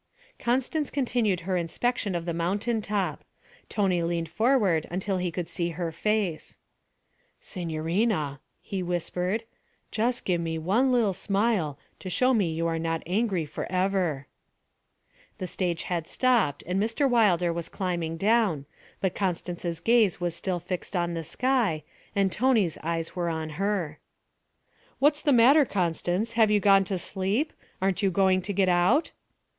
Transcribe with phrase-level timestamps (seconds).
[0.39, 3.23] Constance continued her inspection of the mountain top.
[3.69, 6.57] Tony leaned forward until he could see her face.
[7.39, 9.43] 'Signorina,' he whispered,
[9.91, 14.25] 'jus' give me one li'l' smile to show me you are not angry for ever.'
[15.37, 17.07] The stage had stopped and Mr.
[17.07, 18.65] Wilder was climbing down,
[19.01, 21.83] but Constance's gaze was still fixed on the sky,
[22.15, 23.99] and Tony's eyes were on her.
[24.97, 27.53] 'What's the matter, Constance, have you gone to sleep?
[27.79, 29.11] Aren't you going to get out?'